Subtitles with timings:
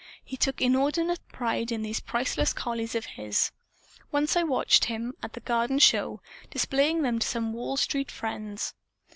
[0.25, 3.51] He took inordinate pride in these priceless collies of his.
[4.11, 8.73] Once I watched him, at the Garden Show, displaying them to some Wall Street friends.